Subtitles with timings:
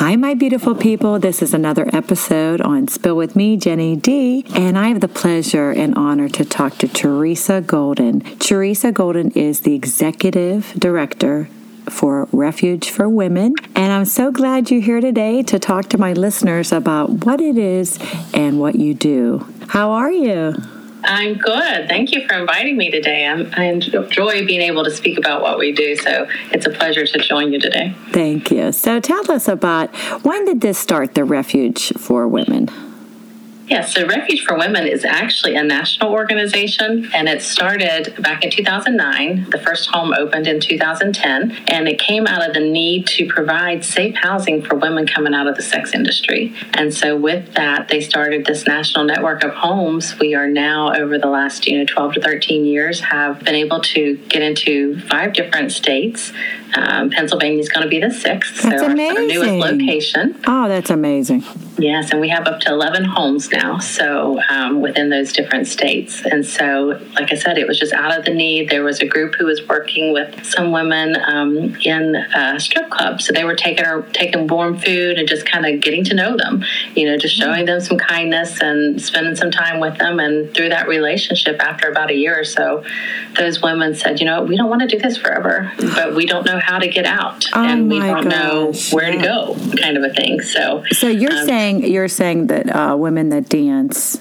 [0.00, 1.18] Hi, my beautiful people.
[1.18, 4.46] This is another episode on Spill with Me, Jenny D.
[4.54, 8.20] And I have the pleasure and honor to talk to Theresa Golden.
[8.38, 11.50] Theresa Golden is the executive director
[11.90, 13.52] for Refuge for Women.
[13.74, 17.58] And I'm so glad you're here today to talk to my listeners about what it
[17.58, 17.98] is
[18.32, 19.46] and what you do.
[19.68, 20.54] How are you?
[21.04, 21.88] I'm good.
[21.88, 23.26] Thank you for inviting me today.
[23.26, 27.06] I'm, I enjoy being able to speak about what we do, so it's a pleasure
[27.06, 27.94] to join you today.
[28.10, 28.72] Thank you.
[28.72, 32.89] So tell us about when did this start, the Refuge for Women?
[33.70, 38.50] Yes, so Refuge for Women is actually a national organization, and it started back in
[38.50, 39.48] 2009.
[39.50, 43.84] The first home opened in 2010, and it came out of the need to provide
[43.84, 46.52] safe housing for women coming out of the sex industry.
[46.74, 50.18] And so, with that, they started this national network of homes.
[50.18, 53.82] We are now, over the last you know 12 to 13 years, have been able
[53.82, 56.32] to get into five different states.
[56.74, 59.16] Um, Pennsylvania is going to be the sixth, that's so amazing.
[59.16, 60.40] our newest location.
[60.46, 61.42] Oh, that's amazing.
[61.78, 66.22] Yes, and we have up to 11 homes now, so um, within those different states.
[66.24, 68.68] And so, like I said, it was just out of the need.
[68.68, 73.22] There was a group who was working with some women um, in a strip club,
[73.22, 76.36] so they were taking her, taking warm food and just kind of getting to know
[76.36, 76.62] them,
[76.94, 80.20] you know, just showing them some kindness and spending some time with them.
[80.20, 82.84] And through that relationship, after about a year or so,
[83.36, 86.44] those women said, you know, we don't want to do this forever, but we don't
[86.44, 89.20] know how to get out, oh and we don't gosh, know where yeah.
[89.20, 90.40] to go, kind of a thing.
[90.40, 94.20] So, so you're um, saying you're saying that uh, women that dance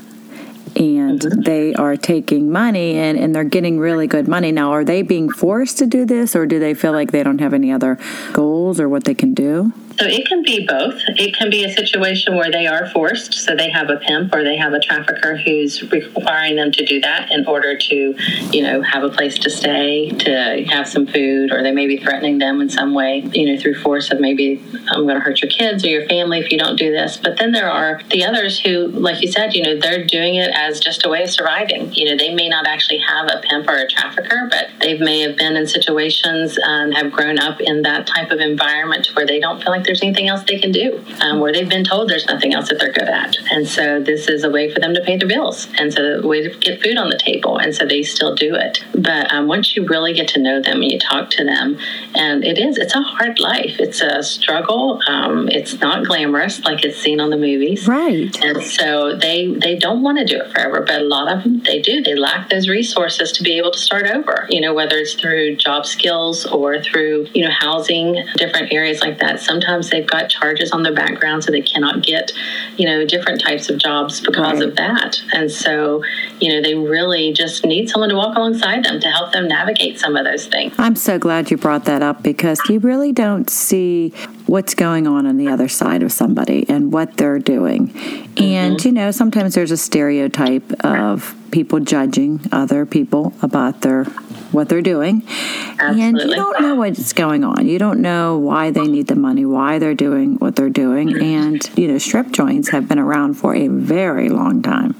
[0.75, 1.41] and mm-hmm.
[1.41, 4.51] they are taking money and, and they're getting really good money.
[4.51, 7.39] Now, are they being forced to do this or do they feel like they don't
[7.39, 7.97] have any other
[8.33, 9.73] goals or what they can do?
[9.99, 11.01] So it can be both.
[11.17, 14.45] It can be a situation where they are forced, so they have a pimp or
[14.45, 18.15] they have a trafficker who's requiring them to do that in order to,
[18.53, 21.97] you know, have a place to stay, to have some food, or they may be
[21.97, 25.41] threatening them in some way, you know, through force of maybe I'm going to hurt
[25.41, 27.17] your kids or your family if you don't do this.
[27.17, 30.51] But then there are the others who, like you said, you know, they're doing it
[30.53, 31.93] as just a way of surviving.
[31.93, 35.19] You know, they may not actually have a pimp or a trafficker, but they may
[35.19, 39.41] have been in situations and have grown up in that type of environment where they
[39.41, 42.27] don't feel like there's anything else they can do, um, where they've been told there's
[42.27, 43.35] nothing else that they're good at.
[43.49, 46.27] And so this is a way for them to pay their bills and so a
[46.27, 47.57] way to get food on the table.
[47.57, 48.85] And so they still do it.
[48.93, 51.79] But um, once you really get to know them and you talk to them,
[52.13, 53.79] and it is, it's a hard life.
[53.79, 55.01] It's a struggle.
[55.07, 57.87] Um, it's not glamorous like it's seen on the movies.
[57.87, 58.37] Right.
[58.43, 61.63] And so they, they don't want to do it forever, but a lot of them,
[61.65, 62.03] they do.
[62.03, 65.55] They lack those resources to be able to start over, you know, whether it's through
[65.55, 69.39] job skills or through, you know, housing, different areas like that.
[69.39, 72.31] Sometimes sometimes they've got charges on their background, so they cannot get,
[72.77, 74.69] you know, different types of jobs because right.
[74.69, 75.21] of that.
[75.33, 76.03] And so,
[76.39, 79.99] you know, they really just need someone to walk alongside them to help them navigate
[79.99, 80.73] some of those things.
[80.77, 84.09] I'm so glad you brought that up because you really don't see
[84.45, 87.89] what's going on on the other side of somebody and what they're doing.
[87.89, 88.43] Mm-hmm.
[88.43, 94.05] And, you know, sometimes there's a stereotype of people judging other people about their
[94.51, 95.23] what they're doing.
[95.27, 96.01] Absolutely.
[96.01, 97.67] And you don't know what's going on.
[97.67, 101.21] You don't know why they need the money, why they're doing what they're doing.
[101.21, 104.95] And, you know, strip joints have been around for a very long time.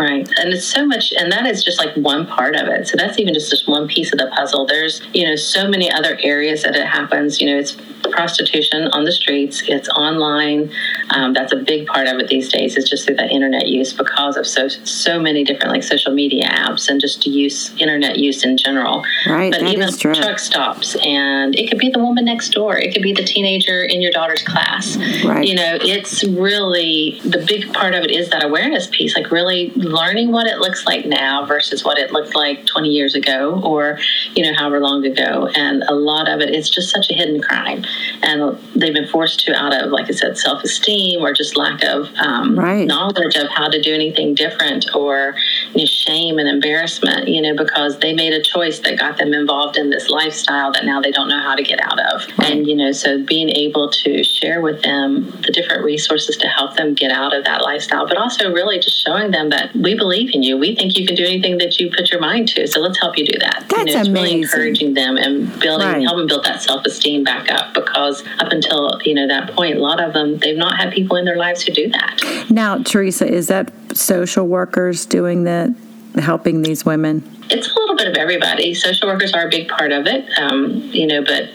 [0.00, 0.26] Right.
[0.38, 2.88] And it's so much, and that is just like one part of it.
[2.88, 4.64] So that's even just, just one piece of the puzzle.
[4.64, 7.38] There's, you know, so many other areas that it happens.
[7.38, 7.76] You know, it's
[8.10, 10.70] prostitution on the streets, it's online.
[11.10, 12.76] Um, that's a big part of it these days.
[12.76, 16.48] It's just through that internet use because of so so many different like social media
[16.48, 19.04] apps and just use internet use in general.
[19.26, 19.52] Right.
[19.52, 22.78] But even truck stops, and it could be the woman next door.
[22.78, 24.96] It could be the teenager in your daughter's class.
[25.24, 25.46] Right.
[25.46, 29.72] You know, it's really the big part of it is that awareness piece, like really
[29.92, 33.98] learning what it looks like now versus what it looked like 20 years ago or,
[34.34, 35.48] you know, however long ago.
[35.54, 37.84] And a lot of it is just such a hidden crime.
[38.22, 41.82] And they've been forced to out of, like I said, self esteem or just lack
[41.84, 42.86] of um, right.
[42.86, 45.34] knowledge of how to do anything different or
[45.74, 49.32] you know, shame and embarrassment, you know, because they made a choice that got them
[49.32, 52.26] involved in this lifestyle that now they don't know how to get out of.
[52.38, 52.52] Right.
[52.52, 56.76] And, you know, so being able to share with them the different resources to help
[56.76, 60.30] them get out of that lifestyle, but also really just showing them that we believe
[60.34, 60.56] in you.
[60.56, 62.66] We think you can do anything that you put your mind to.
[62.66, 63.64] So let's help you do that.
[63.68, 64.12] That's you know, it's amazing.
[64.12, 66.02] really encouraging them and building, right.
[66.02, 69.80] helping build that self esteem back up because up until, you know, that point, a
[69.80, 72.46] lot of them, they've not had people in their lives who do that.
[72.50, 75.70] Now, Theresa, is that social workers doing that,
[76.16, 77.24] helping these women?
[77.50, 78.74] It's a little bit of everybody.
[78.74, 81.50] Social workers are a big part of it, um, you know, but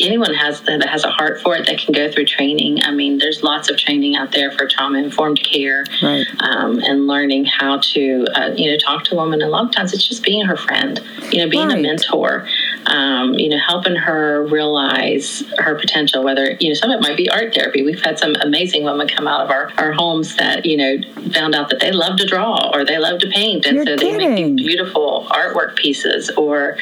[0.00, 2.82] anyone has that has a heart for it that can go through training.
[2.82, 6.26] I mean, there's lots of training out there for trauma informed care right.
[6.40, 9.42] um, and learning how to, uh, you know, talk to a woman.
[9.42, 11.00] A lot of times it's just being her friend,
[11.30, 11.78] you know, being right.
[11.78, 12.46] a mentor,
[12.86, 17.16] um, you know, helping her realize her potential, whether, you know, some of it might
[17.16, 17.82] be art therapy.
[17.82, 20.98] We've had some amazing women come out of our, our homes that, you know,
[21.32, 23.66] found out that they love to draw or they love to paint.
[23.66, 24.18] And You're so kidding.
[24.18, 26.76] they make beautiful artwork pieces or,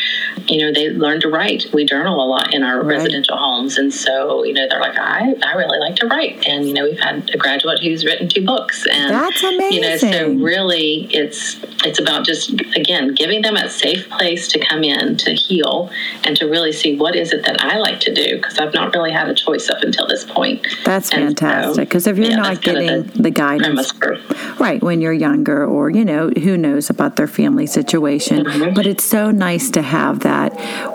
[0.46, 1.66] you know, they learn to write.
[1.72, 2.96] We journal a lot in our right.
[2.96, 3.76] residential homes.
[3.76, 6.46] And so, you know, they're like, I, I really like to write.
[6.46, 8.86] And, you know, we've had a graduate who's written two books.
[8.90, 9.72] And, That's amazing.
[9.72, 14.58] You know, so really it's, it's about just, again, giving them a safe place to
[14.58, 15.89] come in to heal
[16.24, 18.94] and to really see what is it that I like to do because I've not
[18.94, 20.66] really had a choice up until this point.
[20.84, 23.92] That's and fantastic because so, if you're yeah, not getting the, the, guidance,
[24.58, 28.74] right, when you're younger or, you know, who knows about their family situation, mm-hmm.
[28.74, 30.50] but it's so nice to have that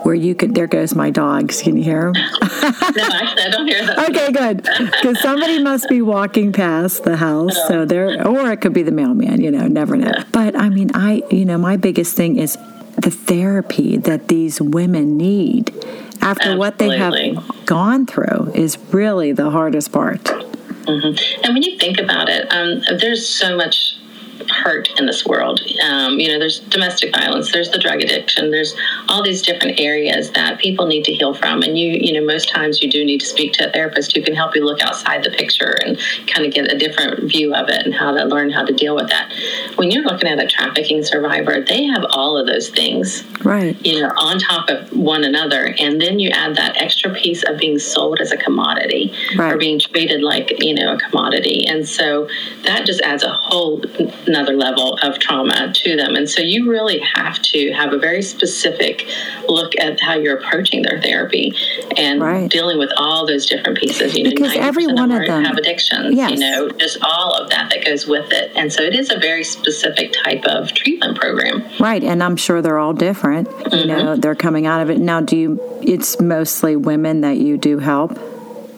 [0.06, 1.62] where you could, there goes my dogs.
[1.62, 2.14] Can you hear them?
[2.42, 4.10] no, actually, I don't hear that.
[4.10, 4.62] okay, good.
[4.92, 7.56] Because somebody must be walking past the house.
[7.68, 10.14] So there, or it could be the mailman, you know, never know.
[10.32, 12.58] But I mean, I, you know, my biggest thing is
[13.06, 15.70] the therapy that these women need
[16.22, 16.58] after Absolutely.
[16.58, 20.24] what they have gone through is really the hardest part.
[20.24, 21.44] Mm-hmm.
[21.44, 24.00] And when you think about it, um, there's so much
[24.50, 25.62] hurt in this world.
[25.84, 28.76] Um, you know, there's domestic violence, there's the drug addiction, there's
[29.08, 31.62] all these different areas that people need to heal from.
[31.62, 34.22] And you, you know, most times you do need to speak to a therapist who
[34.22, 37.70] can help you look outside the picture and kind of get a different view of
[37.70, 39.32] it and how to learn how to deal with that.
[39.76, 43.78] When you're looking at a trafficking survivor, they have all of those things, right?
[43.86, 47.58] You know, on top of one another, and then you add that extra piece of
[47.58, 49.54] being sold as a commodity right.
[49.54, 52.28] or being treated like you know a commodity, and so
[52.64, 53.82] that just adds a whole
[54.28, 56.16] another level of trauma to them.
[56.16, 59.08] And so you really have to have a very specific
[59.48, 61.54] look at how you're approaching their therapy
[61.98, 62.50] and right.
[62.50, 64.16] dealing with all those different pieces.
[64.16, 66.16] You know, because every one of them have addictions.
[66.16, 66.32] Yes.
[66.32, 68.52] You know, just all of that that goes with it.
[68.56, 71.64] And so it is a very specific type of treatment program.
[71.80, 73.50] Right, and I'm sure they're all different.
[73.50, 73.76] Mm-hmm.
[73.76, 75.22] You know, they're coming out of it now.
[75.22, 75.60] Do you?
[75.82, 78.18] It's mostly women that you do help.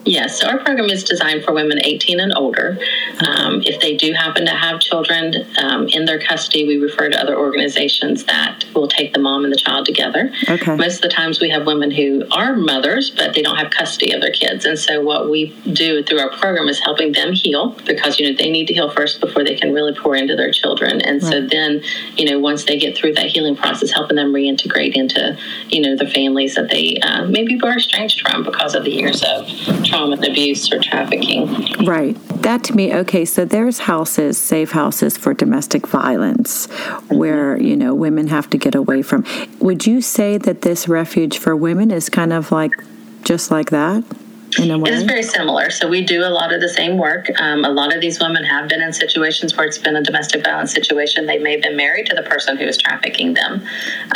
[0.04, 2.78] Yes, so our program is designed for women 18 and older.
[3.26, 7.20] Um, if they do happen to have children um, in their custody, we refer to
[7.20, 10.32] other organizations that will take the mom and the child together.
[10.48, 10.76] Okay.
[10.76, 14.12] Most of the times we have women who are mothers, but they don't have custody
[14.12, 14.64] of their kids.
[14.64, 18.36] And so what we do through our program is helping them heal because, you know,
[18.36, 21.00] they need to heal first before they can really pour into their children.
[21.02, 21.32] And right.
[21.32, 21.82] so then,
[22.16, 25.36] you know, once they get through that healing process, helping them reintegrate into,
[25.68, 29.22] you know, the families that they uh, maybe were estranged from because of the years
[29.22, 29.46] of
[29.88, 31.48] trauma and abuse or trafficking.
[31.84, 32.16] Right.
[32.42, 36.66] That to me, okay, so there's houses, safe houses for domestic violence
[37.08, 39.24] where, you know, women have to get away from.
[39.60, 42.72] Would you say that this refuge for women is kind of like
[43.24, 44.04] just like that?
[44.58, 44.90] In a way?
[44.90, 45.70] It is very similar.
[45.70, 47.26] So we do a lot of the same work.
[47.40, 50.44] Um, a lot of these women have been in situations where it's been a domestic
[50.44, 51.26] violence situation.
[51.26, 53.62] They may have been married to the person who is trafficking them.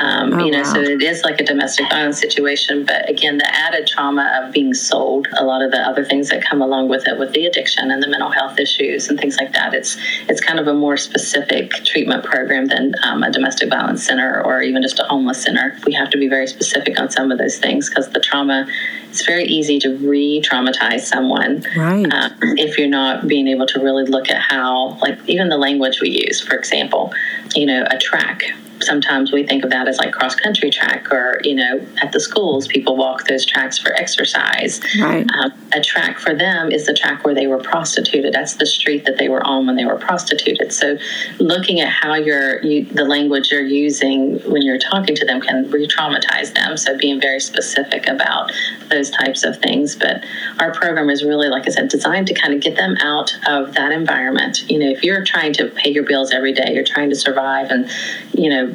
[0.01, 0.73] Um, oh, you know, wow.
[0.73, 2.85] so it is like a domestic violence situation.
[2.85, 6.45] But again, the added trauma of being sold, a lot of the other things that
[6.45, 9.53] come along with it, with the addiction and the mental health issues and things like
[9.53, 9.75] that.
[9.75, 9.97] It's
[10.29, 14.63] it's kind of a more specific treatment program than um, a domestic violence center or
[14.63, 15.77] even just a homeless center.
[15.87, 18.67] We have to be very specific on some of those things because the trauma
[19.13, 22.11] it's very easy to re-traumatize someone right.
[22.11, 26.01] uh, if you're not being able to really look at how like even the language
[26.01, 27.13] we use for example
[27.55, 28.43] you know a track
[28.83, 32.21] sometimes we think of that as like cross country track, or you know, at the
[32.21, 34.81] schools, people walk those tracks for exercise.
[35.01, 35.27] Right.
[35.41, 38.35] Um, a track for them is the track where they were prostituted.
[38.35, 40.73] That's the street that they were on when they were prostituted.
[40.73, 40.99] So,
[41.39, 45.71] looking at how you're you, the language you're using when you're talking to them can
[45.71, 46.77] re-traumatize them.
[46.77, 48.53] So, being very specific about
[48.91, 49.97] those types of things.
[49.97, 50.25] But
[50.59, 53.75] our program is really, like I said, designed to kind of get them out of
[53.75, 54.69] that environment.
[54.71, 57.71] You know, if you're trying to pay your bills every day, you're trying to survive,
[57.71, 57.89] and
[58.35, 58.75] you know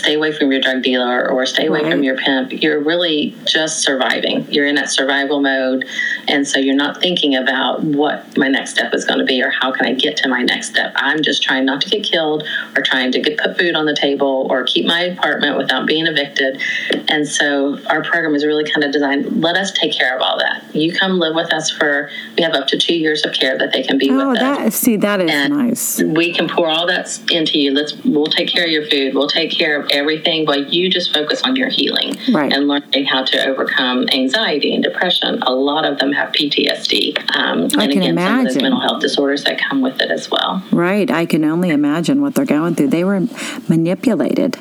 [0.00, 1.90] stay away from your drug dealer or stay away right.
[1.90, 2.04] from mm-hmm.
[2.04, 4.50] your pimp, you're really just surviving.
[4.50, 5.84] You're in that survival mode.
[6.26, 9.50] And so you're not thinking about what my next step is going to be or
[9.50, 10.92] how can I get to my next step.
[10.96, 12.44] I'm just trying not to get killed
[12.76, 16.06] or trying to get put food on the table or keep my apartment without being
[16.06, 16.60] evicted.
[17.08, 20.38] And so our program is really kind of designed, let us take care of all
[20.38, 20.64] that.
[20.74, 23.72] You come live with us for, we have up to two years of care that
[23.72, 24.76] they can be oh, with that, us.
[24.76, 26.02] See, that is and nice.
[26.02, 27.72] We can pour all that into you.
[27.72, 29.14] Let's, we'll take care of your food.
[29.14, 32.52] We'll take care of everything, but you just focus on your healing right.
[32.52, 35.42] and learning how to overcome anxiety and depression.
[35.42, 37.18] A lot of them have PTSD.
[37.36, 38.36] Um, I and can again, imagine.
[38.36, 40.62] some of those mental health disorders that come with it as well.
[40.72, 41.10] Right.
[41.10, 42.88] I can only imagine what they're going through.
[42.88, 43.20] They were
[43.68, 44.58] manipulated.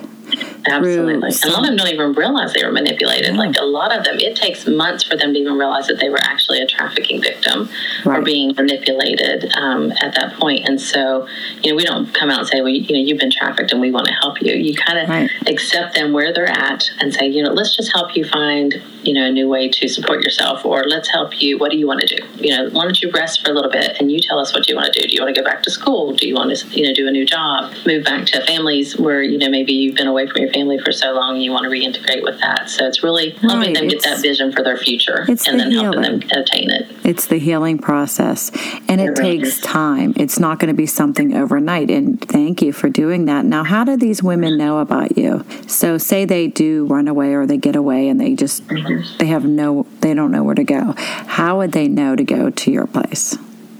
[0.67, 1.13] Absolutely.
[1.13, 3.33] And a lot of them don't even realize they were manipulated.
[3.33, 3.39] Yeah.
[3.39, 6.09] Like a lot of them, it takes months for them to even realize that they
[6.09, 7.69] were actually a trafficking victim
[8.05, 8.19] right.
[8.19, 10.67] or being manipulated um, at that point.
[10.67, 11.27] And so,
[11.61, 13.81] you know, we don't come out and say, well, you, know, you've been trafficked and
[13.81, 14.53] we want to help you.
[14.53, 15.29] You kind of right.
[15.47, 19.13] accept them where they're at and say, you know, let's just help you find, you
[19.13, 21.57] know, a new way to support yourself or let's help you.
[21.57, 22.25] What do you want to do?
[22.37, 24.67] You know, why don't you rest for a little bit and you tell us what
[24.67, 25.07] you want to do?
[25.07, 26.13] Do you want to go back to school?
[26.13, 27.73] Do you want to, you know, do a new job?
[27.85, 30.91] Move back to families where, you know, maybe you've been away from your family for
[30.91, 32.69] so long you want to reintegrate with that.
[32.69, 33.73] So it's really helping right.
[33.75, 35.83] them get that vision for their future and the then healing.
[35.83, 36.87] helping them attain it.
[37.03, 38.51] It's the healing process
[38.87, 39.61] and it, it really takes is.
[39.61, 40.13] time.
[40.15, 41.89] It's not going to be something overnight.
[41.89, 43.45] And thank you for doing that.
[43.45, 45.45] Now, how do these women know about you?
[45.67, 49.17] So say they do run away or they get away and they just, mm-hmm.
[49.17, 50.93] they have no, they don't know where to go.
[50.97, 53.37] How would they know to go to your place?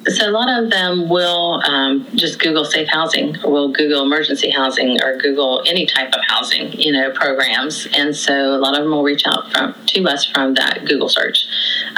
[0.09, 4.49] So a lot of them will um, just Google safe housing, or will Google emergency
[4.49, 7.87] housing, or Google any type of housing, you know, programs.
[7.93, 11.09] And so a lot of them will reach out from, to us from that Google
[11.09, 11.45] search.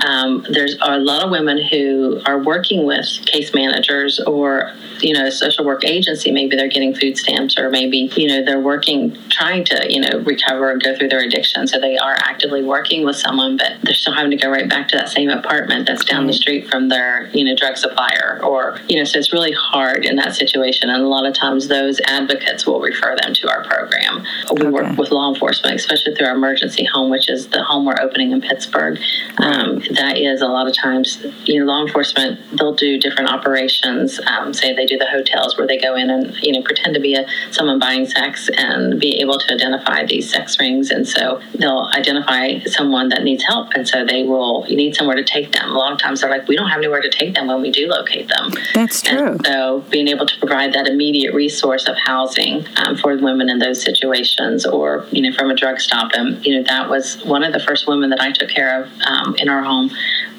[0.05, 5.25] Um, there's a lot of women who are working with case managers or you know
[5.25, 6.31] a social work agency.
[6.31, 10.19] Maybe they're getting food stamps, or maybe you know they're working trying to you know
[10.19, 11.67] recover and go through their addiction.
[11.67, 14.87] So they are actively working with someone, but they're still having to go right back
[14.89, 18.79] to that same apartment that's down the street from their you know drug supplier or
[18.87, 21.99] you know so it's really hard in that situation and a lot of times those
[22.07, 24.69] advocates will refer them to our program we okay.
[24.69, 28.31] work with law enforcement especially through our emergency home which is the home we're opening
[28.31, 28.99] in pittsburgh
[29.37, 34.19] um, that is a lot of times you know law enforcement they'll do different operations
[34.27, 37.01] um, say they do the hotels where they go in and you know pretend to
[37.01, 41.41] be a, someone buying sex and be able to identify these sex rings and so
[41.55, 45.51] they'll identify someone that needs help and so they will you need somewhere to take
[45.51, 47.61] them a lot of times they're like we don't have anywhere to take them when
[47.61, 48.51] we do locate them.
[48.73, 49.33] That's true.
[49.33, 53.59] And so being able to provide that immediate resource of housing um, for women in
[53.59, 57.43] those situations, or you know, from a drug stop, and you know, that was one
[57.43, 59.91] of the first women that I took care of um, in our home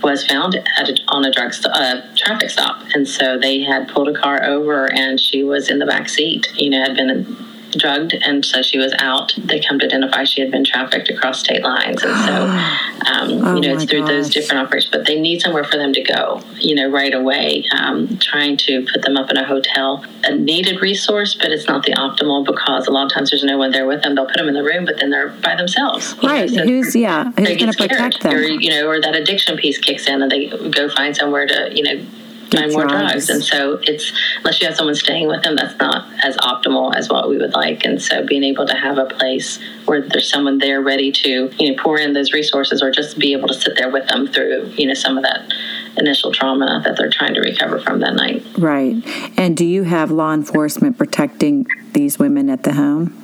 [0.02, 4.08] was found a, on a drug st- uh, traffic stop, and so they had pulled
[4.08, 6.52] a car over, and she was in the back seat.
[6.56, 7.36] You know, had been
[7.72, 9.32] drugged, and so she was out.
[9.36, 12.42] They come to identify she had been trafficked across state lines, and so
[13.12, 14.08] um, oh you know it's through gosh.
[14.08, 14.90] those different operations.
[14.90, 17.64] But they need somewhere for them to go, you know, right away.
[17.76, 21.84] Um, trying to put them up in a hotel, a needed resource, but it's not
[21.84, 24.14] the optimal because a lot of times there's no one there with them.
[24.14, 26.14] They'll put them in the room, but then they're by themselves.
[26.22, 26.50] Right?
[26.50, 27.32] Know, so who's yeah?
[27.32, 28.34] Who's going to protect them?
[28.34, 31.70] Or you know, or that addiction piece kicks in, and they go find somewhere to
[31.72, 32.06] you know
[32.52, 33.26] more drugs.
[33.26, 33.30] drugs.
[33.30, 37.08] And so it's unless you have someone staying with them, that's not as optimal as
[37.08, 37.84] what we would like.
[37.84, 41.70] And so being able to have a place where there's someone there ready to you
[41.70, 44.72] know pour in those resources or just be able to sit there with them through
[44.76, 45.52] you know some of that
[45.98, 48.44] initial trauma that they're trying to recover from that night.
[48.58, 48.96] Right.
[49.36, 53.21] And do you have law enforcement protecting these women at the home?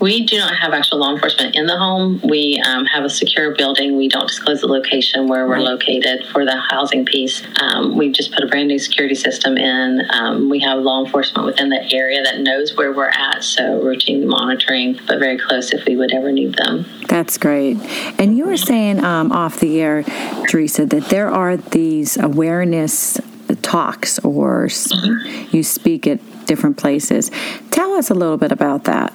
[0.00, 2.20] We do not have actual law enforcement in the home.
[2.24, 3.96] We um, have a secure building.
[3.96, 7.42] We don't disclose the location where we're located for the housing piece.
[7.60, 10.00] Um, we just put a brand new security system in.
[10.10, 14.26] Um, we have law enforcement within the area that knows where we're at, so routine
[14.26, 16.86] monitoring, but very close if we would ever need them.
[17.06, 17.76] That's great.
[18.18, 20.02] And you were saying um, off the air,
[20.48, 23.20] Theresa, that there are these awareness
[23.62, 25.54] talks or mm-hmm.
[25.54, 27.30] you speak at different places.
[27.70, 29.12] Tell us a little bit about that.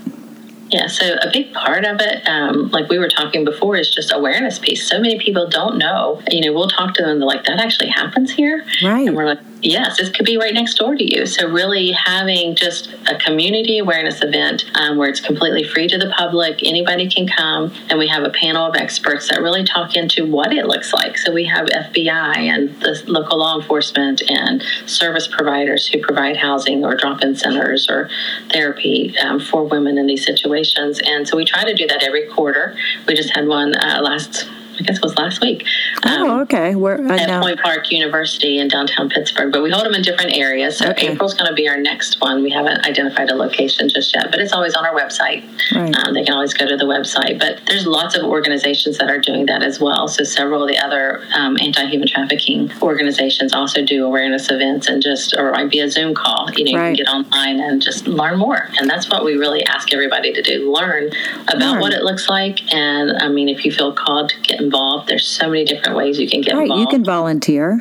[0.76, 4.12] Yeah, so a big part of it, um, like we were talking before, is just
[4.12, 4.86] awareness piece.
[4.86, 6.22] So many people don't know.
[6.30, 8.66] You know, we'll talk to them, they're like, that actually happens here.
[8.84, 9.08] Right.
[9.08, 11.26] And we're like, Yes, this could be right next door to you.
[11.26, 16.14] So, really having just a community awareness event um, where it's completely free to the
[16.16, 20.26] public, anybody can come, and we have a panel of experts that really talk into
[20.26, 21.18] what it looks like.
[21.18, 26.84] So, we have FBI and the local law enforcement and service providers who provide housing
[26.86, 28.10] or drop in centers or
[28.52, 31.00] therapy um, for women in these situations.
[31.06, 32.76] And so, we try to do that every quarter.
[33.08, 34.48] We just had one uh, last
[34.80, 35.66] I guess it was last week.
[36.04, 36.76] Um, oh, okay.
[36.76, 40.34] Where uh, at Point Park University in downtown Pittsburgh, but we hold them in different
[40.34, 40.78] areas.
[40.78, 41.12] So okay.
[41.12, 42.44] April's going to be our next one.
[42.44, 45.44] We haven't identified a location just yet, but it's always on our website.
[45.74, 45.96] Right.
[45.96, 47.40] Um, they can always go to the website.
[47.40, 50.08] But there's lots of organizations that are doing that as well.
[50.08, 55.36] So several of the other um, anti-human trafficking organizations also do awareness events and just
[55.38, 56.50] or might be a Zoom call.
[56.54, 56.90] You know, right.
[56.90, 58.70] you can get online and just learn more.
[58.80, 61.12] And that's what we really ask everybody to do: learn
[61.48, 61.80] about learn.
[61.82, 62.62] what it looks like.
[62.74, 65.08] And I mean, if you feel called to get involved.
[65.08, 66.82] There's so many different ways you can get right, involved.
[66.82, 67.80] You can volunteer.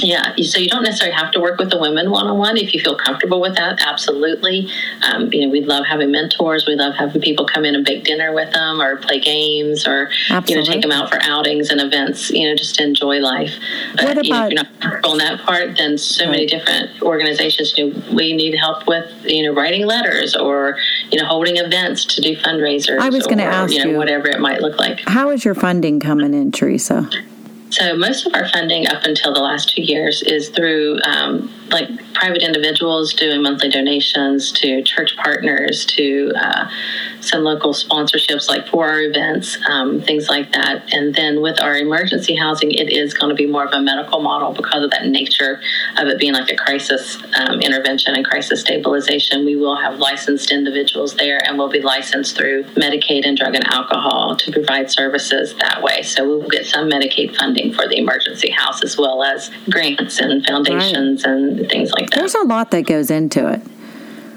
[0.00, 2.74] Yeah, so you don't necessarily have to work with the women one on one if
[2.74, 3.80] you feel comfortable with that.
[3.84, 4.68] Absolutely,
[5.02, 6.66] um, you know we love having mentors.
[6.66, 10.10] We love having people come in and bake dinner with them, or play games, or
[10.30, 10.52] Absolutely.
[10.52, 12.30] you know take them out for outings and events.
[12.30, 13.54] You know, just to enjoy life.
[13.96, 16.30] But what about, you know, if you're not comfortable in that part, then so right.
[16.32, 17.76] many different organizations.
[17.76, 20.76] You know, we need help with you know writing letters or
[21.10, 22.98] you know holding events to do fundraisers.
[22.98, 25.00] I was going to ask you, know, whatever it might look like.
[25.06, 27.08] How is your funding coming in, Theresa?
[27.70, 31.88] So most of our funding up until the last two years is through um, like
[32.18, 36.68] private individuals doing monthly donations to church partners to uh,
[37.20, 40.92] some local sponsorships like for our events, um, things like that.
[40.92, 44.20] And then with our emergency housing, it is going to be more of a medical
[44.20, 45.60] model because of that nature
[45.96, 49.44] of it being like a crisis um, intervention and crisis stabilization.
[49.44, 53.66] We will have licensed individuals there and we'll be licensed through Medicaid and drug and
[53.72, 56.02] alcohol to provide services that way.
[56.02, 60.44] So we'll get some Medicaid funding for the emergency house as well as grants and
[60.44, 61.32] foundations right.
[61.32, 62.18] and things like that.
[62.18, 63.62] There's a lot that goes into it.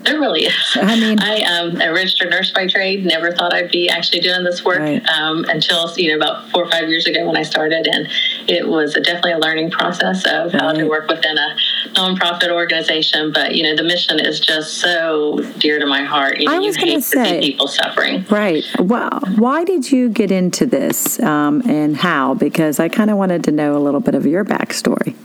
[0.04, 0.72] There really is.
[0.75, 3.06] I mean, I am um, a registered nurse by trade.
[3.06, 5.06] Never thought I'd be actually doing this work right.
[5.08, 8.08] um, until you know about four or five years ago when I started, and
[8.48, 10.62] it was a, definitely a learning process of right.
[10.62, 11.56] how to work within a
[11.90, 13.32] nonprofit organization.
[13.32, 16.40] But you know, the mission is just so dear to my heart.
[16.40, 18.25] You know, I was going to say people suffering.
[18.30, 18.63] Right.
[18.80, 22.34] Well, why did you get into this, um, and how?
[22.34, 25.16] Because I kind of wanted to know a little bit of your backstory.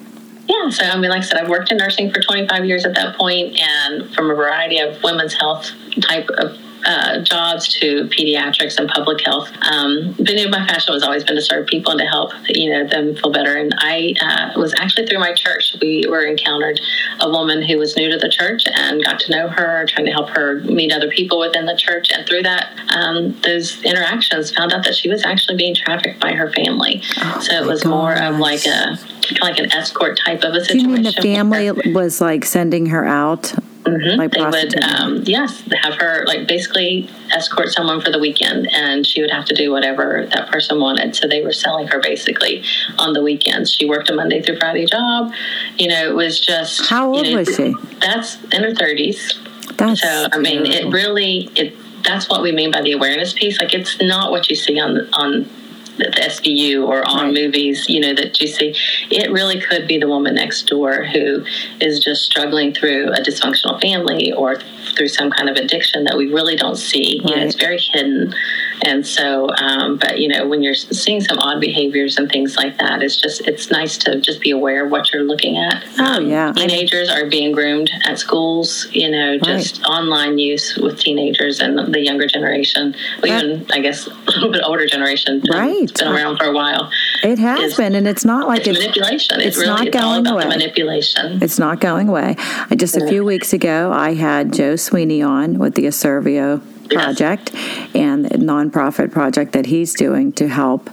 [0.48, 2.94] Yeah, so I mean, like I said, I've worked in nursing for 25 years at
[2.94, 8.78] that point, and from a variety of women's health type of uh, jobs to pediatrics
[8.78, 9.50] and public health.
[9.62, 12.32] Um, but you know, my passion has always been to serve people and to help
[12.48, 13.56] you know them feel better.
[13.56, 15.76] And I uh, was actually through my church.
[15.80, 16.80] We were encountered
[17.20, 20.12] a woman who was new to the church and got to know her, trying to
[20.12, 22.08] help her meet other people within the church.
[22.12, 26.32] And through that, um, those interactions, found out that she was actually being trafficked by
[26.32, 27.02] her family.
[27.18, 28.96] Oh so it was more of like a
[29.26, 30.84] kind of like an escort type of a situation.
[30.84, 33.52] Do you mean the family was like sending her out?
[33.86, 34.18] Mm-hmm.
[34.18, 39.06] Like they would, um, yes, have her like basically escort someone for the weekend, and
[39.06, 41.14] she would have to do whatever that person wanted.
[41.14, 42.64] So they were selling her basically
[42.98, 43.72] on the weekends.
[43.72, 45.32] She worked a Monday through Friday job.
[45.78, 47.74] You know, it was just how old you know, was she?
[48.00, 49.38] That's in her thirties.
[49.76, 50.28] That's so.
[50.32, 51.74] I mean, it really it.
[52.02, 53.60] That's what we mean by the awareness piece.
[53.60, 55.48] Like, it's not what you see on on
[55.96, 57.34] the SVU or on right.
[57.34, 58.74] movies, you know, that you see.
[59.10, 61.44] It really could be the woman next door who
[61.80, 64.58] is just struggling through a dysfunctional family or
[64.94, 67.20] through some kind of addiction that we really don't see.
[67.20, 67.30] Right.
[67.30, 68.34] You know, it's very hidden.
[68.82, 72.78] And so, um, but you know, when you're seeing some odd behaviors and things like
[72.78, 75.84] that, it's just it's nice to just be aware of what you're looking at.
[75.98, 78.86] Oh um, yeah, teenagers are being groomed at schools.
[78.92, 79.88] You know, just right.
[79.88, 84.62] online use with teenagers and the younger generation, well, even I guess a little bit
[84.64, 85.42] older generation.
[85.50, 86.90] Right, it's been around for a while.
[87.22, 89.40] It has is, been, and it's not like it's, it's manipulation.
[89.40, 90.46] It's, it's really, not going away.
[90.46, 91.42] manipulation.
[91.42, 92.36] It's not going away.
[92.76, 97.54] Just a few weeks ago, I had Joe Sweeney on with the Aservio project
[97.94, 100.90] and the nonprofit project that he's doing to help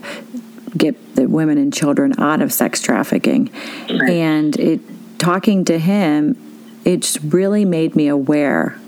[0.76, 3.52] get the women and children out of sex trafficking.
[3.90, 4.10] Right.
[4.10, 4.82] And it
[5.20, 6.36] talking to him,
[6.84, 8.80] it's really made me aware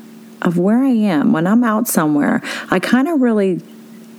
[0.42, 2.42] of where I am when I'm out somewhere.
[2.70, 3.62] I kind of really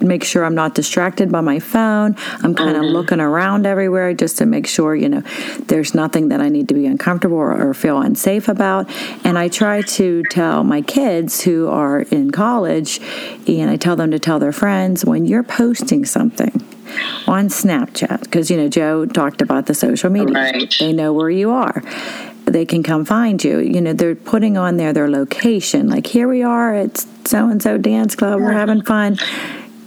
[0.06, 2.16] make sure I'm not distracted by my phone.
[2.42, 2.92] I'm kind of mm-hmm.
[2.92, 5.22] looking around everywhere just to make sure, you know,
[5.66, 8.90] there's nothing that I need to be uncomfortable or, or feel unsafe about.
[9.24, 13.00] And I try to tell my kids who are in college,
[13.48, 16.64] and I tell them to tell their friends when you're posting something
[17.26, 20.74] on Snapchat, because, you know, Joe talked about the social media, right.
[20.78, 21.82] they know where you are
[22.46, 23.58] they can come find you.
[23.58, 25.88] You know, they're putting on there their location.
[25.88, 28.40] Like, here we are at so and so dance club.
[28.40, 29.18] We're having fun.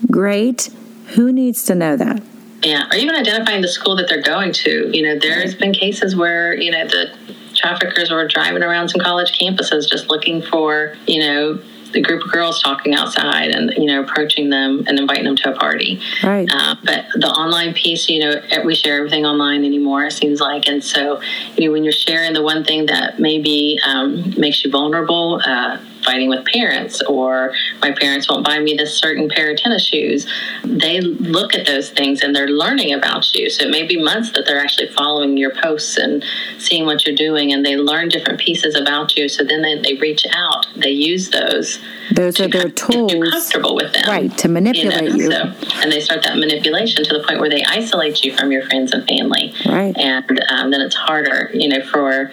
[0.08, 0.70] Great.
[1.16, 2.22] Who needs to know that?
[2.64, 4.96] Yeah, or even identifying the school that they're going to.
[4.96, 7.16] You know, there's been cases where, you know, the
[7.56, 11.60] traffickers were driving around some college campuses just looking for, you know,
[11.92, 15.52] the group of girls talking outside and you know approaching them and inviting them to
[15.52, 16.00] a party.
[16.24, 16.48] Right.
[16.52, 20.06] Uh, but the online piece, you know, we share everything online anymore.
[20.06, 21.22] It seems like, and so
[21.56, 25.42] you know when you're sharing the one thing that maybe um, makes you vulnerable.
[25.44, 29.86] Uh, fighting with parents or my parents won't buy me this certain pair of tennis
[29.86, 30.26] shoes.
[30.64, 33.48] They look at those things and they're learning about you.
[33.50, 36.24] So it may be months that they're actually following your posts and
[36.58, 39.30] seeing what you're doing and they learn different pieces about you.
[39.30, 40.66] So then they, they reach out.
[40.76, 41.80] They use those
[42.12, 43.14] those are their tools.
[43.14, 45.44] comfortable with them right to manipulate you, know?
[45.46, 45.60] you.
[45.60, 48.64] So, and they start that manipulation to the point where they isolate you from your
[48.64, 49.54] friends and family.
[49.64, 49.96] Right.
[49.96, 52.32] And um, then it's harder you know for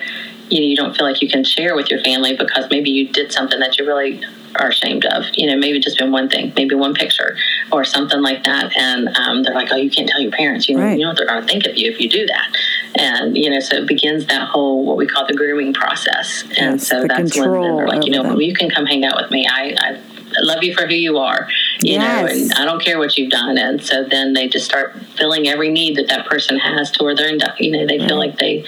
[0.51, 3.09] you know you don't feel like you can share with your family because maybe you
[3.09, 4.23] did something that you really
[4.59, 5.25] are ashamed of.
[5.35, 7.37] You know, maybe just been one thing, maybe one picture
[7.73, 10.77] or something like that, and um, they're like, "Oh, you can't tell your parents." You
[10.77, 10.99] know, right.
[10.99, 12.57] you know what they're going to think of you if you do that,
[12.99, 16.79] and you know, so it begins that whole what we call the grooming process, and
[16.79, 18.41] yes, so that's when they're like, you know, them.
[18.41, 19.47] you can come hang out with me.
[19.49, 20.01] I, I
[20.43, 21.49] love you for who you are,
[21.81, 22.03] you yes.
[22.03, 23.59] know, and I don't care what you've done.
[23.59, 27.15] And so then they just start filling every need that that person has to where
[27.15, 28.65] they're, you know, they feel like they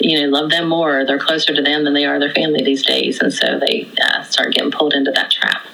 [0.00, 2.84] you know love them more they're closer to them than they are their family these
[2.84, 5.66] days and so they uh, start getting pulled into that trap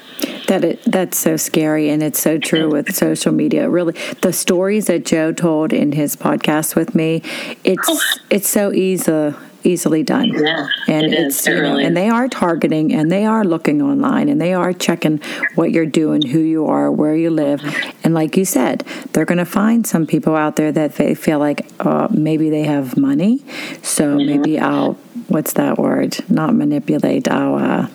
[0.46, 4.86] that it, that's so scary and it's so true with social media really the stories
[4.86, 7.22] that joe told in his podcast with me
[7.64, 8.00] it's oh.
[8.30, 9.34] it's so easy
[9.64, 10.32] easily done.
[10.34, 11.46] Yeah, and it it's.
[11.46, 15.20] You know, and they are targeting and they are looking online and they are checking
[15.54, 17.62] what you're doing, who you are, where you live,
[18.04, 18.80] and like you said,
[19.12, 22.64] they're going to find some people out there that they feel like uh, maybe they
[22.64, 23.44] have money,
[23.82, 24.26] so mm-hmm.
[24.26, 24.94] maybe I'll
[25.28, 26.18] what's that word?
[26.30, 27.28] Not manipulate.
[27.28, 27.56] I'll.
[27.56, 27.88] Uh,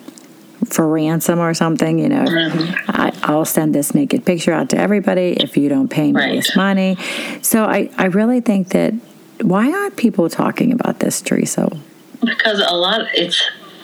[0.68, 2.90] for ransom or something, you know, mm-hmm.
[2.90, 6.36] I, will send this naked picture out to everybody if you don't pay me right.
[6.36, 6.96] this money.
[7.42, 8.92] So I, I really think that
[9.42, 11.70] why aren't people talking about this, Theresa?
[12.20, 13.42] Because a lot, it's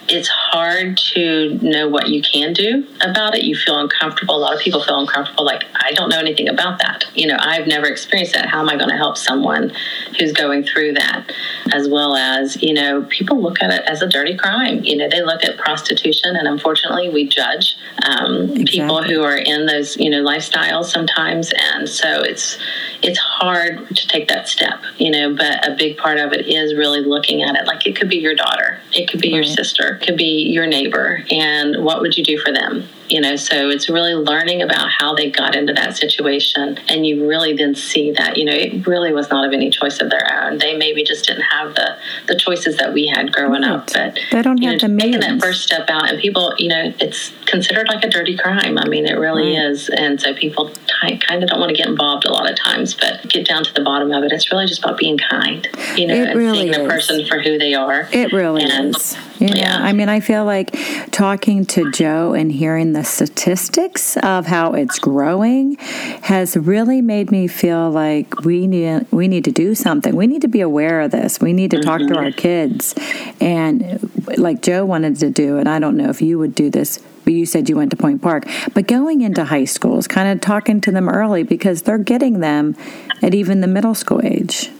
[0.08, 3.42] it's hard to know what you can do about it.
[3.42, 4.36] You feel uncomfortable.
[4.36, 7.04] A lot of people feel uncomfortable, like, I don't know anything about that.
[7.14, 8.46] You know, I've never experienced that.
[8.46, 9.72] How am I going to help someone
[10.18, 11.32] who's going through that?
[11.72, 14.84] As well as, you know, people look at it as a dirty crime.
[14.84, 18.64] You know, they look at prostitution, and unfortunately, we judge um, exactly.
[18.64, 21.52] people who are in those, you know, lifestyles sometimes.
[21.72, 22.58] And so it's,
[23.02, 26.74] it's hard to take that step, you know, but a big part of it is
[26.74, 29.36] really looking at it like it could be your daughter, it could be right.
[29.36, 32.88] your sister, it could be your neighbor, and what would you do for them?
[33.08, 36.78] You know so it's really learning about how they got into that situation.
[36.88, 40.00] And you really then see that you know it really was not of any choice
[40.00, 40.58] of their own.
[40.58, 43.70] They maybe just didn't have the the choices that we had growing right.
[43.70, 46.68] up but they don't have know, the making that first step out and people you
[46.68, 48.78] know it's considered like a dirty crime.
[48.78, 49.70] I mean it really right.
[49.70, 49.88] is.
[49.88, 52.94] And so people t- kind of don't want to get involved a lot of times
[52.94, 54.32] but get down to the bottom of it.
[54.32, 56.78] It's really just about being kind you know it and really seeing is.
[56.78, 58.08] the person for who they are.
[58.12, 59.78] It really and, is you know, yeah.
[59.80, 60.76] I mean, I feel like
[61.10, 65.76] talking to Joe and hearing the statistics of how it's growing
[66.22, 70.14] has really made me feel like we need we need to do something.
[70.16, 71.40] We need to be aware of this.
[71.40, 72.14] We need to talk mm-hmm.
[72.14, 72.94] to our kids,
[73.40, 76.98] and like Joe wanted to do, and I don't know if you would do this.
[77.24, 80.40] But you said you went to Point Park, but going into high schools, kind of
[80.40, 82.76] talking to them early because they're getting them
[83.20, 84.70] at even the middle school age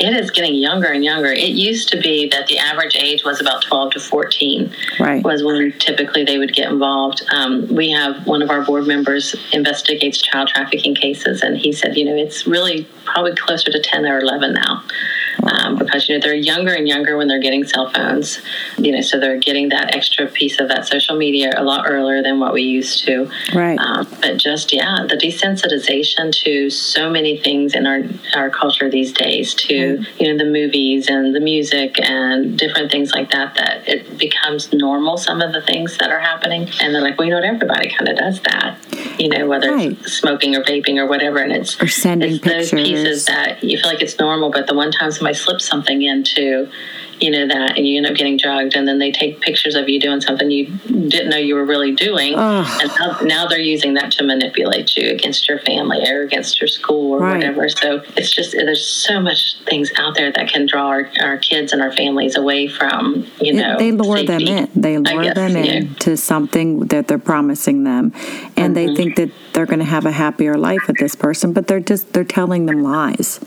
[0.00, 1.28] it is getting younger and younger.
[1.28, 5.22] It used to be that the average age was about 12 to 14, right.
[5.22, 7.22] was when typically they would get involved.
[7.30, 11.96] Um, we have one of our board members investigates child trafficking cases, and he said,
[11.96, 14.82] you know, it's really probably closer to 10 or 11 now
[15.42, 18.40] um, because you know they're younger and younger when they're getting cell phones.
[18.78, 22.22] You know, so they're getting that extra piece of that social media a lot earlier
[22.22, 23.30] than what we used to.
[23.54, 23.78] Right.
[23.78, 28.02] Um, but just yeah, the desensitization to so many things in our
[28.34, 29.83] our culture these days, to
[30.18, 34.72] you know the movies and the music and different things like that, that it becomes
[34.72, 35.16] normal.
[35.16, 37.90] Some of the things that are happening, and they're like, well, you know, what, everybody
[37.90, 38.78] kind of does that.
[39.18, 39.92] You know, whether right.
[39.92, 42.70] it's smoking or vaping or whatever, and it's or sending it's pictures.
[42.70, 46.02] those pieces that you feel like it's normal, but the one time somebody slips something
[46.02, 46.70] into
[47.20, 49.88] you know that and you end up getting drugged and then they take pictures of
[49.88, 52.78] you doing something you didn't know you were really doing oh.
[52.82, 56.68] and now, now, they're using that to manipulate you against your family or against your
[56.68, 57.36] school or right.
[57.36, 61.36] whatever so it's just there's so much things out there that can draw our, our
[61.38, 65.22] kids and our families away from you know they lure safety, them in they lure
[65.22, 65.94] guess, them in yeah.
[65.98, 68.12] to something that they're promising them
[68.56, 68.74] and mm-hmm.
[68.74, 71.80] they think that they're going to have a happier life with this person but they're
[71.80, 73.40] just they're telling them lies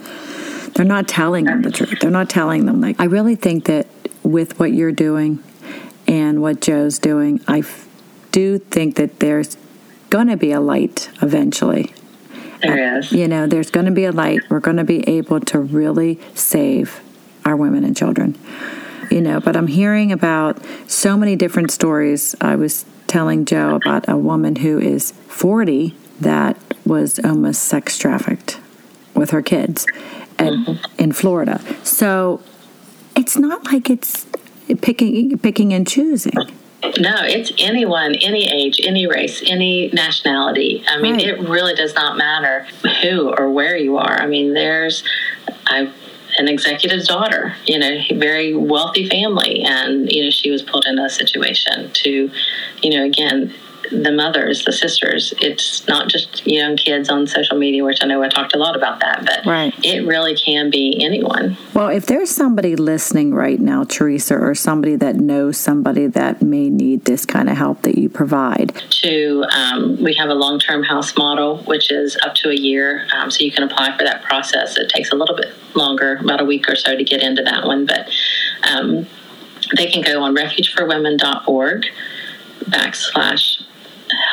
[0.74, 2.00] they're not telling them the truth.
[2.00, 2.82] They're not telling them.
[2.82, 3.88] Like I really think that
[4.24, 5.44] with what you're doing
[6.08, 7.88] and what Joe's doing, I f-
[8.32, 9.58] do think that there's
[10.10, 11.94] going to be a light eventually.
[12.62, 13.12] There uh, is.
[13.12, 14.42] You know, there's going to be a light.
[14.50, 17.02] We're going to be able to really save
[17.46, 18.38] our women and children.
[19.10, 22.36] you know, but I'm hearing about so many different stories.
[22.42, 28.60] I was telling Joe about a woman who is 40 that was almost sex trafficked
[29.14, 29.86] with her kids
[30.40, 31.62] and, in Florida.
[31.84, 32.42] So
[33.16, 34.26] it's not like it's
[34.82, 36.34] picking picking and choosing.
[37.00, 40.84] No, it's anyone, any age, any race, any nationality.
[40.88, 41.28] I mean, right.
[41.28, 42.68] it really does not matter
[43.02, 44.14] who or where you are.
[44.22, 45.04] I mean, there's
[45.66, 45.92] I
[46.38, 51.00] an executive's daughter, you know, very wealthy family, and you know, she was put in
[51.00, 52.32] a situation to,
[52.84, 53.54] you know, again,
[53.92, 55.34] the mothers, the sisters.
[55.40, 58.76] It's not just young kids on social media, which I know I talked a lot
[58.76, 59.74] about that, but right.
[59.84, 61.58] it really can be anyone.
[61.74, 66.70] Well, if there's somebody listening right now, Theresa, or somebody that knows somebody that may
[66.70, 71.16] need this kind of help that you provide, to um, we have a long-term house
[71.18, 74.78] model, which is up to a year, um, so you can apply for that process.
[74.78, 77.66] It takes a little bit longer, about a week or so, to get into that
[77.66, 78.10] one, but.
[78.64, 79.08] Um,
[79.76, 81.86] they can go on refugeforwomen.org
[82.66, 83.57] backslash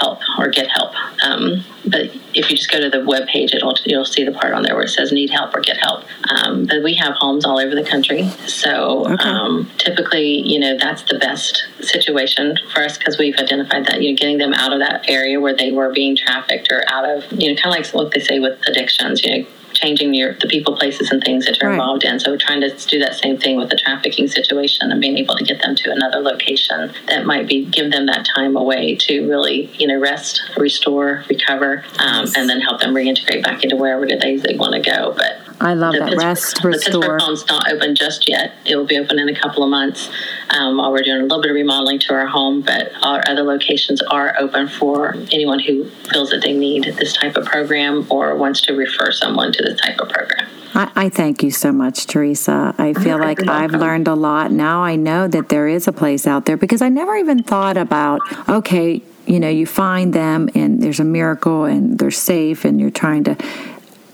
[0.01, 0.93] help or get help.
[1.23, 4.53] Um, but if you just go to the web page, it'll you'll see the part
[4.53, 6.05] on there where it says need help or get help.
[6.31, 9.29] Um, but we have homes all over the country, so okay.
[9.29, 14.13] um, typically, you know, that's the best situation for us because we've identified that you
[14.13, 17.25] know getting them out of that area where they were being trafficked or out of
[17.33, 20.47] you know kind of like what they say with addictions, you know changing your the
[20.47, 21.75] people, places, and things that you're right.
[21.75, 22.19] involved in.
[22.21, 25.45] So trying to do that same thing with the trafficking situation and being able to
[25.45, 29.71] get them to another location that might be give them that time away to really
[29.75, 34.25] you know rest, restore, recover, um, and then help them reintegrate back into wherever it
[34.25, 35.15] is they want to go.
[35.17, 36.73] But I love that rest, restore.
[36.73, 38.55] The Pittsburgh home's not open just yet.
[38.64, 40.11] It will be open in a couple of months
[40.51, 42.62] um, while we're doing a little bit of remodeling to our home.
[42.62, 47.37] But our other locations are open for anyone who feels that they need this type
[47.37, 50.49] of program or wants to refer someone to this type of program.
[50.75, 52.75] I, I thank you so much, Theresa.
[52.79, 54.51] I feel like I've learned a lot.
[54.51, 57.77] Now I know that there is a place out there because I never even thought
[57.77, 62.81] about, okay, you know, you find them and there's a miracle and they're safe and
[62.81, 63.37] you're trying to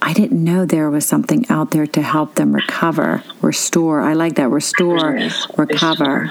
[0.02, 4.00] I didn't know there was something out there to help them recover, restore.
[4.00, 5.18] I like that restore,
[5.56, 6.30] recover.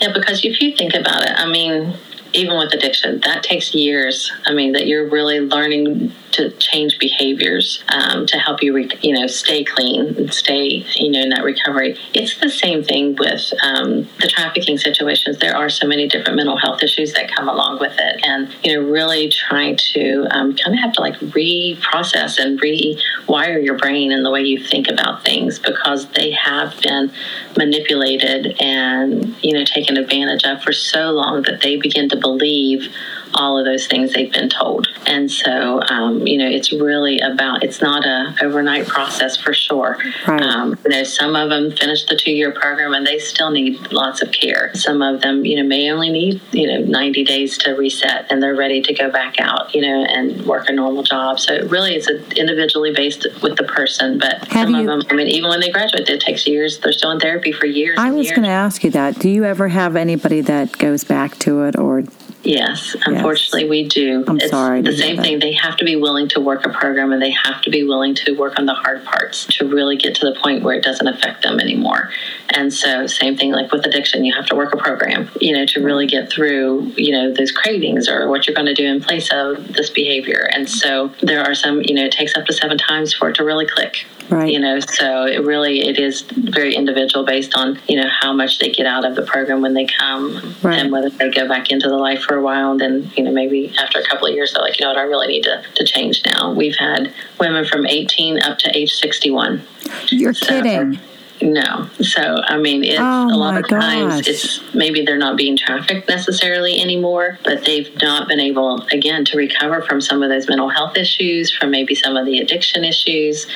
[0.00, 1.96] Yeah, because if you think about it, I mean,
[2.36, 4.32] even with addiction, that takes years.
[4.44, 9.12] I mean, that you're really learning to change behaviors um, to help you, re- you
[9.12, 11.96] know, stay clean and stay, you know, in that recovery.
[12.12, 15.38] It's the same thing with um, the trafficking situations.
[15.38, 18.74] There are so many different mental health issues that come along with it, and you
[18.74, 24.12] know, really trying to um, kind of have to like reprocess and rewire your brain
[24.12, 27.10] and the way you think about things because they have been
[27.56, 32.92] manipulated and you know taken advantage of for so long that they begin to believe
[33.34, 34.88] all of those things they've been told.
[35.06, 39.98] And so, um, you know, it's really about, it's not a overnight process for sure.
[40.26, 40.40] Right.
[40.40, 43.92] Um, you know, some of them finish the two year program and they still need
[43.92, 44.74] lots of care.
[44.74, 48.42] Some of them, you know, may only need, you know, 90 days to reset and
[48.42, 51.38] they're ready to go back out, you know, and work a normal job.
[51.38, 54.18] So it really is individually based with the person.
[54.18, 56.78] But Have some you, of them, I mean, even when they graduate, it takes years.
[56.78, 57.98] They're still in therapy for years.
[57.98, 59.18] I was going to ask you that.
[59.18, 62.04] Do you ever have anybody that goes back to it or
[62.46, 63.70] Yes, unfortunately, yes.
[63.70, 64.24] we do.
[64.28, 64.80] I'm it's sorry.
[64.80, 65.40] The same thing.
[65.40, 68.14] They have to be willing to work a program and they have to be willing
[68.14, 71.08] to work on the hard parts to really get to the point where it doesn't
[71.08, 72.10] affect them anymore.
[72.50, 75.66] And so, same thing like with addiction, you have to work a program, you know,
[75.66, 79.00] to really get through, you know, those cravings or what you're going to do in
[79.00, 80.48] place of this behavior.
[80.52, 83.34] And so, there are some, you know, it takes up to seven times for it
[83.36, 84.06] to really click.
[84.28, 84.52] Right.
[84.52, 88.58] You know, so it really it is very individual based on you know how much
[88.58, 90.78] they get out of the program when they come, right.
[90.78, 93.30] and whether they go back into the life for a while, and then you know
[93.30, 95.62] maybe after a couple of years they're like, you know what, I really need to,
[95.76, 96.52] to change now.
[96.52, 99.62] We've had women from 18 up to age 61.
[100.08, 100.98] You're so, kidding.
[101.42, 101.88] No.
[102.00, 103.82] So, I mean, it's oh a lot of gosh.
[103.82, 109.24] times it's maybe they're not being trafficked necessarily anymore, but they've not been able, again,
[109.26, 112.84] to recover from some of those mental health issues, from maybe some of the addiction
[112.84, 113.46] issues,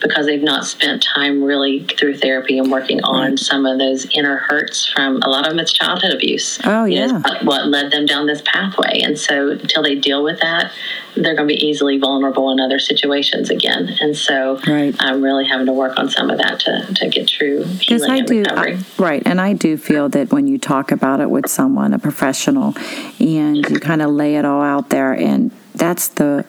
[0.00, 3.38] because they've not spent time really through therapy and working on right.
[3.38, 6.58] some of those inner hurts from a lot of them it's childhood abuse.
[6.64, 7.20] Oh, yeah.
[7.42, 9.00] what led them down this pathway.
[9.00, 10.72] And so, until they deal with that,
[11.16, 13.96] they're going to be easily vulnerable in other situations again.
[14.00, 14.94] And so right.
[15.00, 18.20] I'm really having to work on some of that to, to get true healing I
[18.20, 18.44] do.
[18.48, 19.22] I, right.
[19.26, 22.74] And I do feel that when you talk about it with someone, a professional,
[23.18, 26.44] and you kind of lay it all out there, and that's the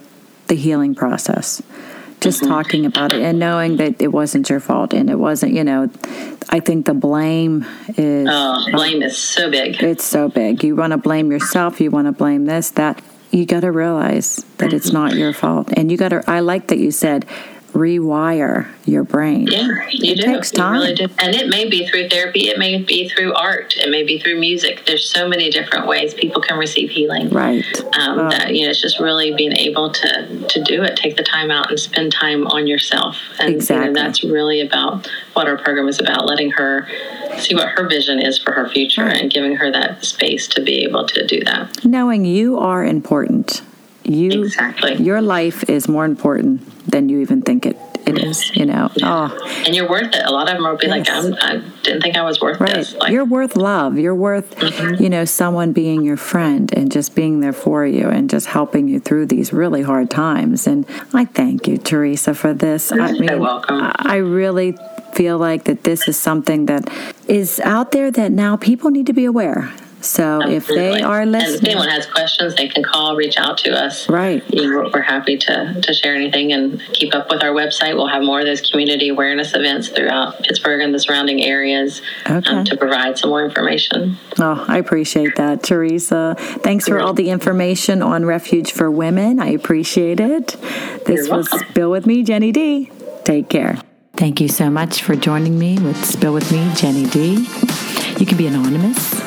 [0.47, 1.61] the healing process.
[2.19, 2.51] Just mm-hmm.
[2.51, 5.87] talking about it and knowing that it wasn't your fault and it wasn't, you know,
[6.49, 7.63] I think the blame
[7.95, 8.27] is.
[8.29, 9.83] Oh, blame is so big.
[9.83, 10.63] It's so big.
[10.63, 14.37] You want to blame yourself, you want to blame this, that you got to realize
[14.57, 15.71] that it's not your fault.
[15.73, 17.25] And you got to, I like that you said,
[17.77, 19.47] rewire your brain.
[19.47, 20.23] Yeah, you it do.
[20.33, 20.75] takes time.
[20.75, 21.07] You really do.
[21.19, 24.39] And it may be through therapy, it may be through art, it may be through
[24.39, 24.83] music.
[24.85, 27.29] There's so many different ways people can receive healing.
[27.29, 27.63] Right.
[27.97, 28.29] Um, Oh.
[28.29, 31.51] That you know, it's just really being able to to do it, take the time
[31.51, 33.17] out and spend time on yourself.
[33.39, 33.87] And Exactly.
[33.87, 36.87] you know, that's really about what our program is about, letting her
[37.37, 39.21] see what her vision is for her future Right.
[39.21, 41.85] and giving her that space to be able to do that.
[41.85, 43.61] Knowing you are important.
[44.07, 44.95] You Exactly.
[44.95, 48.89] your life is more important than you even think it, it is, you know.
[49.03, 50.23] Oh, And you're worth it.
[50.25, 52.75] A lot of them will be like, I'm, I didn't think I was worth Right.
[52.75, 52.95] this.
[52.95, 53.97] Like, You're worth love.
[53.99, 55.03] You're worth, Mm-hmm.
[55.03, 58.87] you know, someone being your friend and just being there for you and just helping
[58.87, 60.67] you through these really hard times.
[60.67, 62.91] And I thank you, Theresa, for this.
[62.91, 63.81] You're so welcome.
[63.81, 64.77] I I really
[65.13, 66.89] feel like that this is something that
[67.27, 69.69] is out there that now people need to be aware.
[70.01, 71.01] So if they Absolutely.
[71.03, 74.07] are And if anyone has questions, they can call, reach out to us.
[74.07, 74.43] Right.
[74.53, 77.95] You know, We're happy to, to share anything and keep up with our website.
[77.95, 82.49] We'll have more of those community awareness events throughout Pittsburgh and the surrounding areas Okay.
[82.49, 84.17] um, to provide some more information.
[84.39, 86.35] Oh, I appreciate that, Theresa.
[86.37, 89.39] Thanks for all the information on Refuge for Women.
[89.39, 90.47] I appreciate it.
[91.05, 91.69] This You're was welcome.
[91.69, 92.91] Spill with me, Jenny D.
[93.23, 93.79] Take care.
[94.15, 97.47] Thank you so much for joining me with Spill with me, Jenny D.
[98.19, 99.16] You can be anonymous,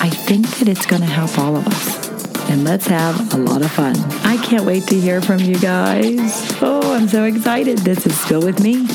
[0.00, 2.08] I think that it's going to help all of us.
[2.50, 3.96] And let's have a lot of fun.
[4.24, 6.56] I can't wait to hear from you guys.
[6.62, 7.78] Oh, I'm so excited.
[7.78, 8.86] This is Spill With Me,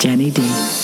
[0.00, 0.83] Jenny D.